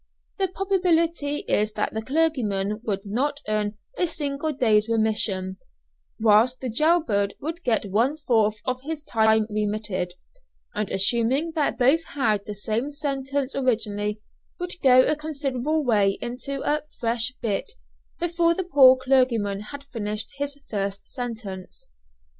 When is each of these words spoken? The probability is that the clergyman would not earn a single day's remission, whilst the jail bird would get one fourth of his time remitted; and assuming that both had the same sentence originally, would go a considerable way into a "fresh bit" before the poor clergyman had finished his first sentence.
The 0.39 0.47
probability 0.47 1.45
is 1.47 1.73
that 1.73 1.93
the 1.93 2.01
clergyman 2.01 2.81
would 2.83 3.01
not 3.05 3.39
earn 3.47 3.77
a 3.99 4.07
single 4.07 4.51
day's 4.51 4.89
remission, 4.89 5.57
whilst 6.19 6.59
the 6.59 6.71
jail 6.71 7.01
bird 7.01 7.35
would 7.39 7.63
get 7.63 7.91
one 7.91 8.17
fourth 8.17 8.55
of 8.65 8.81
his 8.81 9.03
time 9.03 9.45
remitted; 9.51 10.15
and 10.73 10.89
assuming 10.89 11.51
that 11.53 11.77
both 11.77 12.03
had 12.15 12.47
the 12.47 12.55
same 12.55 12.89
sentence 12.89 13.53
originally, 13.55 14.19
would 14.59 14.73
go 14.81 15.03
a 15.03 15.15
considerable 15.15 15.83
way 15.85 16.17
into 16.19 16.61
a 16.63 16.81
"fresh 16.99 17.33
bit" 17.39 17.73
before 18.19 18.55
the 18.55 18.63
poor 18.63 18.97
clergyman 18.97 19.59
had 19.59 19.83
finished 19.83 20.29
his 20.39 20.59
first 20.67 21.07
sentence. 21.09 21.89